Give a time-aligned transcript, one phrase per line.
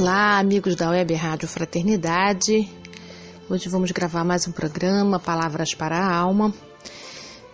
[0.00, 2.70] Olá, amigos da Web Rádio Fraternidade.
[3.50, 6.54] Hoje vamos gravar mais um programa, Palavras para a Alma.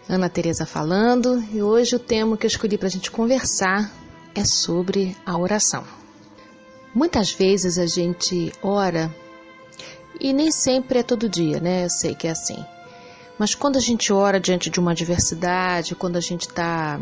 [0.06, 3.90] Ana Tereza falando, e hoje o tema que eu escolhi para a gente conversar
[4.34, 5.84] é sobre a oração.
[6.94, 9.10] Muitas vezes a gente ora,
[10.20, 11.86] e nem sempre é todo dia, né?
[11.86, 12.62] Eu sei que é assim.
[13.38, 17.00] Mas quando a gente ora diante de uma adversidade, quando a gente está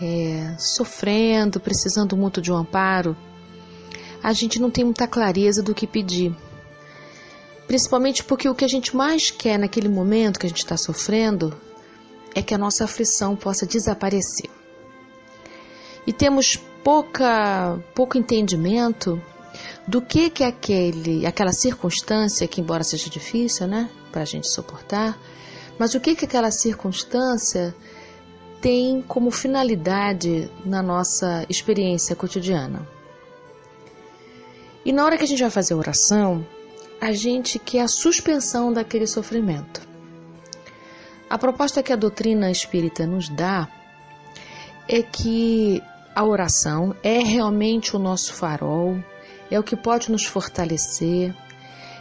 [0.00, 3.14] é, sofrendo, precisando muito de um amparo,
[4.26, 6.34] a gente não tem muita clareza do que pedir.
[7.68, 11.56] Principalmente porque o que a gente mais quer naquele momento que a gente está sofrendo
[12.34, 14.50] é que a nossa aflição possa desaparecer.
[16.04, 19.22] E temos pouca, pouco entendimento
[19.86, 25.16] do que que aquele, aquela circunstância, que embora seja difícil, né, para a gente suportar,
[25.78, 27.72] mas o que que aquela circunstância
[28.60, 32.95] tem como finalidade na nossa experiência cotidiana.
[34.86, 36.46] E na hora que a gente vai fazer a oração,
[37.00, 39.80] a gente quer a suspensão daquele sofrimento.
[41.28, 43.68] A proposta que a doutrina espírita nos dá
[44.86, 45.82] é que
[46.14, 48.96] a oração é realmente o nosso farol,
[49.50, 51.34] é o que pode nos fortalecer,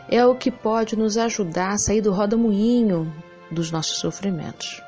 [0.07, 3.11] é o que pode nos ajudar a sair do roda-moinho
[3.49, 4.79] dos nossos sofrimentos.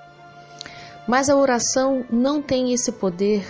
[1.07, 3.43] Mas a oração não tem esse poder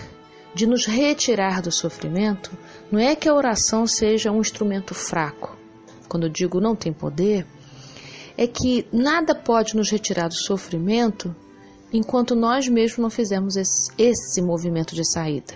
[0.54, 2.50] de nos retirar do sofrimento,
[2.90, 5.56] não é que a oração seja um instrumento fraco.
[6.08, 7.46] Quando eu digo não tem poder,
[8.36, 11.34] é que nada pode nos retirar do sofrimento
[11.92, 15.54] enquanto nós mesmos não fizermos esse, esse movimento de saída.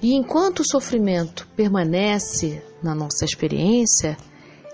[0.00, 4.16] E enquanto o sofrimento permanece na nossa experiência,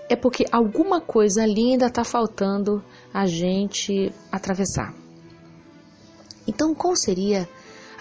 [0.07, 4.93] é porque alguma coisa ali ainda está faltando a gente atravessar.
[6.47, 7.49] Então, qual seria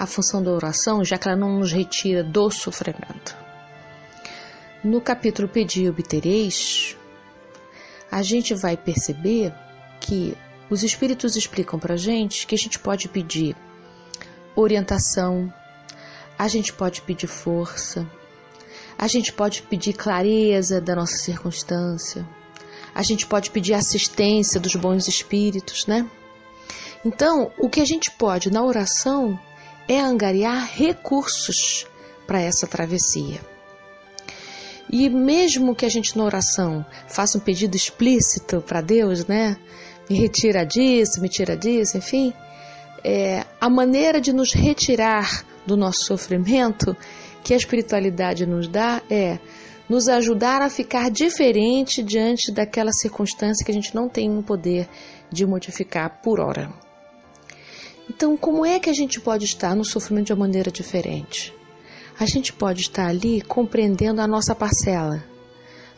[0.05, 3.37] a função da oração, já que ela não nos retira do sofrimento.
[4.85, 6.97] No capítulo Pedir e Obtereis,
[8.11, 9.53] a gente vai perceber
[10.01, 10.37] que
[10.71, 13.57] os Espíritos explicam para a gente que a gente pode pedir
[14.55, 15.53] orientação,
[16.39, 18.07] a gente pode pedir força,
[18.99, 22.29] a gente pode pedir clareza da nossa circunstância,
[22.95, 26.09] a gente pode pedir assistência dos bons espíritos, né?
[27.05, 29.39] Então, o que a gente pode na oração
[29.89, 31.87] é angariar recursos
[32.27, 33.41] para essa travessia.
[34.91, 39.57] E mesmo que a gente na oração faça um pedido explícito para Deus, né?
[40.09, 42.33] Me retira disso, me tira disso, enfim,
[43.03, 46.97] é, a maneira de nos retirar do nosso sofrimento
[47.43, 49.39] que a espiritualidade nos dá é
[49.89, 54.89] nos ajudar a ficar diferente diante daquela circunstância que a gente não tem o poder
[55.31, 56.84] de modificar por hora.
[58.09, 61.55] Então, como é que a gente pode estar no sofrimento de uma maneira diferente?
[62.19, 65.25] A gente pode estar ali compreendendo a nossa parcela,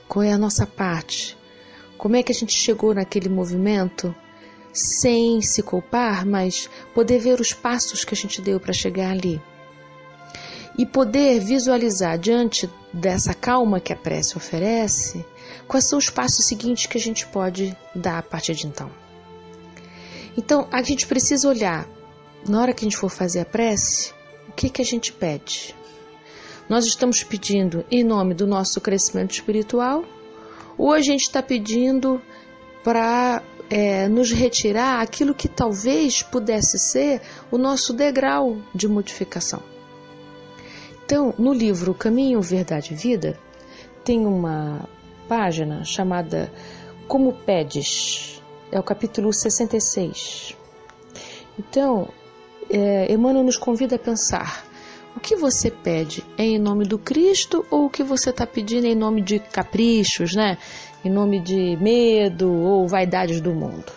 [0.09, 1.37] qual é a nossa parte,
[1.99, 4.15] como é que a gente chegou naquele movimento
[4.73, 9.41] sem se culpar, mas poder ver os passos que a gente deu para chegar ali.
[10.79, 15.25] E poder visualizar diante dessa calma que a prece oferece,
[15.67, 18.91] quais são os passos seguintes que a gente pode dar a partir de então.
[20.37, 21.89] Então, a gente precisa olhar
[22.49, 24.13] na hora que a gente for fazer a prece,
[24.49, 25.75] o que, que a gente pede?
[26.69, 30.05] Nós estamos pedindo em nome do nosso crescimento espiritual
[30.77, 32.21] ou a gente está pedindo
[32.83, 37.21] para é, nos retirar aquilo que talvez pudesse ser
[37.51, 39.63] o nosso degrau de modificação?
[41.05, 43.39] Então, no livro Caminho, Verdade e Vida,
[44.05, 44.89] tem uma
[45.29, 46.53] página chamada
[47.07, 48.43] Como Pedes,
[48.73, 50.57] é o capítulo 66.
[51.59, 52.09] Então,
[52.71, 54.65] é, Emmanuel nos convida a pensar:
[55.17, 58.87] o que você pede é em nome do Cristo ou o que você está pedindo
[58.87, 60.59] é em nome de caprichos, né?
[61.03, 63.93] Em nome de medo ou vaidades do mundo?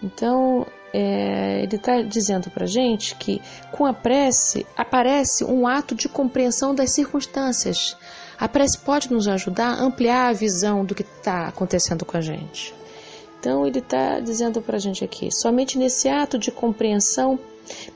[0.00, 6.08] Então, é, ele está dizendo para gente que com a prece aparece um ato de
[6.08, 7.96] compreensão das circunstâncias.
[8.38, 12.20] A prece pode nos ajudar a ampliar a visão do que está acontecendo com a
[12.20, 12.72] gente.
[13.40, 17.36] Então, ele está dizendo para a gente aqui: somente nesse ato de compreensão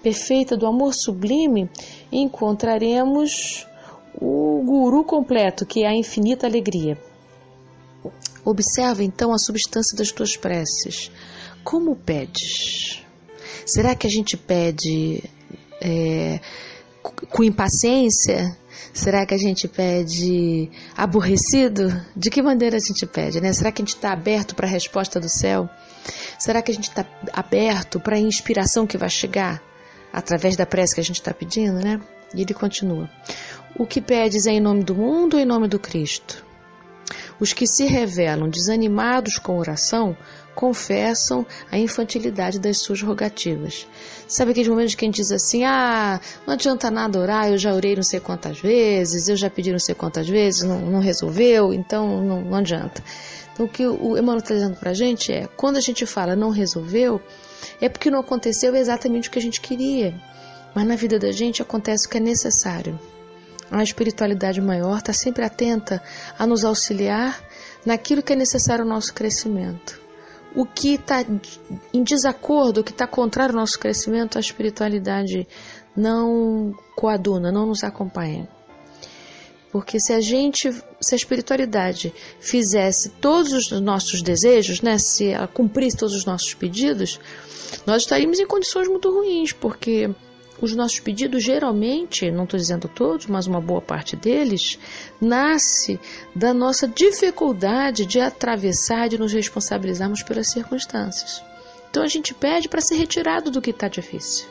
[0.03, 1.69] perfeita do amor sublime,
[2.11, 3.67] encontraremos
[4.21, 6.99] o guru completo, que é a infinita alegria.
[8.45, 11.11] Observa então a substância das tuas preces.
[11.63, 13.03] Como pedes?
[13.67, 15.23] Será que a gente pede
[15.81, 16.41] é,
[17.03, 18.57] com impaciência?
[18.93, 21.89] Será que a gente pede aborrecido?
[22.17, 23.41] De que maneira a gente pede?
[23.41, 23.53] Né?
[23.53, 25.69] Será que a gente está aberto para a resposta do céu?
[26.39, 29.63] Será que a gente está aberto para a inspiração que vai chegar
[30.13, 31.81] através da prece que a gente está pedindo?
[31.83, 32.01] Né?
[32.35, 33.11] E ele continua:
[33.77, 36.47] O que pedes é em nome do mundo ou em nome do Cristo?
[37.41, 40.17] Os que se revelam desanimados com oração
[40.55, 43.87] confessam a infantilidade das suas rogativas.
[44.27, 47.73] Sabe aqueles momentos que a gente diz assim: ah, não adianta nada orar, eu já
[47.73, 51.73] orei não sei quantas vezes, eu já pedi não sei quantas vezes, não, não resolveu,
[51.73, 53.03] então não, não adianta.
[53.59, 56.37] Então o que o Emmanuel está dizendo para a gente é: quando a gente fala
[56.37, 57.21] não resolveu,
[57.81, 60.15] é porque não aconteceu exatamente o que a gente queria.
[60.73, 62.97] Mas na vida da gente acontece o que é necessário.
[63.69, 66.01] A espiritualidade maior está sempre atenta
[66.39, 67.43] a nos auxiliar
[67.85, 70.01] naquilo que é necessário ao nosso crescimento.
[70.55, 71.25] O que está
[71.93, 75.49] em desacordo, o que está contrário ao nosso crescimento, a espiritualidade
[75.97, 78.49] não coaduna, não nos acompanha.
[79.71, 85.47] Porque se a gente, se a espiritualidade fizesse todos os nossos desejos, né, se ela
[85.47, 87.21] cumprisse todos os nossos pedidos,
[87.87, 90.11] nós estaríamos em condições muito ruins, porque
[90.61, 94.79] os nossos pedidos geralmente, não estou dizendo todos, mas uma boa parte deles,
[95.21, 96.01] nasce
[96.35, 101.43] da nossa dificuldade de atravessar, de nos responsabilizarmos pelas circunstâncias.
[101.91, 104.47] Então a gente pede para ser retirado do que está difícil.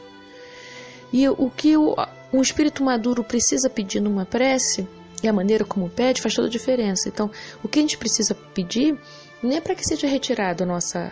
[1.11, 1.95] E o que o,
[2.33, 4.87] um espírito maduro precisa pedir numa prece,
[5.21, 7.09] e a maneira como pede, faz toda a diferença.
[7.09, 7.31] Então,
[7.63, 8.99] o que a gente precisa pedir
[9.41, 11.11] não é para que seja retirado a nossa,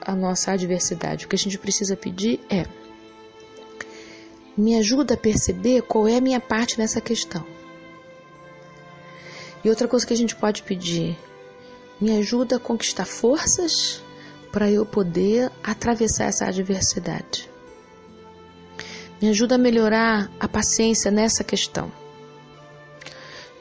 [0.00, 1.26] a nossa adversidade.
[1.26, 2.66] O que a gente precisa pedir é
[4.56, 7.44] me ajuda a perceber qual é a minha parte nessa questão.
[9.62, 11.18] E outra coisa que a gente pode pedir,
[12.00, 14.02] me ajuda a conquistar forças
[14.50, 17.50] para eu poder atravessar essa adversidade.
[19.20, 21.92] Me ajuda a melhorar a paciência nessa questão.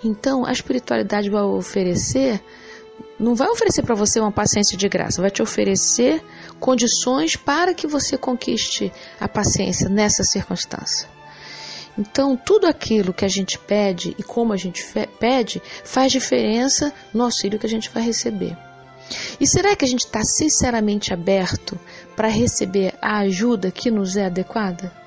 [0.06, 2.40] Então, a espiritualidade vai oferecer
[3.20, 6.24] não vai oferecer para você uma paciência de graça, vai te oferecer
[6.60, 11.10] condições para que você conquiste a paciência nessa circunstância.
[11.98, 14.86] Então, tudo aquilo que a gente pede e como a gente
[15.20, 18.56] pede faz diferença no auxílio que a gente vai receber.
[19.40, 21.80] E será que a gente está sinceramente aberto
[22.16, 25.05] para receber a ajuda que nos é adequada?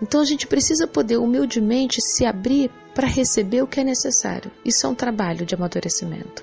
[0.00, 4.50] Então a gente precisa poder humildemente se abrir para receber o que é necessário.
[4.64, 6.42] Isso é um trabalho de amadurecimento.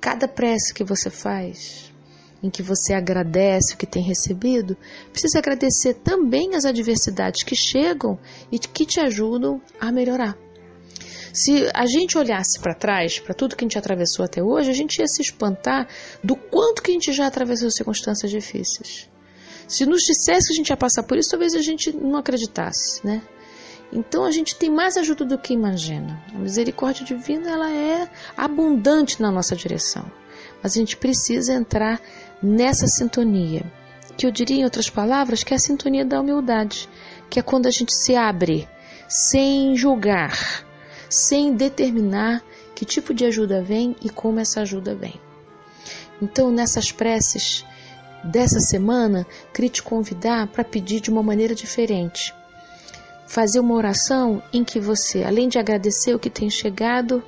[0.00, 1.92] Cada prece que você faz,
[2.42, 4.76] em que você agradece o que tem recebido,
[5.10, 8.18] precisa agradecer também as adversidades que chegam
[8.52, 10.36] e que te ajudam a melhorar.
[11.32, 14.74] Se a gente olhasse para trás, para tudo que a gente atravessou até hoje, a
[14.74, 15.86] gente ia se espantar
[16.24, 19.08] do quanto que a gente já atravessou circunstâncias difíceis.
[19.66, 23.04] Se nos dissesse que a gente ia passar por isso, talvez a gente não acreditasse,
[23.04, 23.22] né?
[23.92, 26.22] Então a gente tem mais ajuda do que imagina.
[26.34, 30.10] A misericórdia divina ela é abundante na nossa direção.
[30.62, 32.00] Mas a gente precisa entrar
[32.42, 33.64] nessa sintonia,
[34.16, 36.88] que eu diria em outras palavras que é a sintonia da humildade,
[37.30, 38.68] que é quando a gente se abre
[39.08, 40.64] sem julgar,
[41.08, 42.42] sem determinar
[42.74, 45.20] que tipo de ajuda vem e como essa ajuda vem.
[46.20, 47.64] Então, nessas preces
[48.26, 52.34] dessa semana, queria te convidar para pedir de uma maneira diferente
[53.26, 57.22] fazer uma oração em que você, além de agradecer o que tem chegado,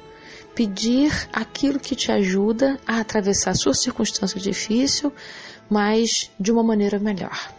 [0.54, 5.12] pedir aquilo que te ajuda a atravessar a sua circunstância difícil,
[5.68, 7.52] mas de uma maneira melhor.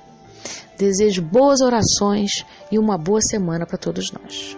[0.78, 4.58] Desejo boas orações e uma boa semana para todos nós.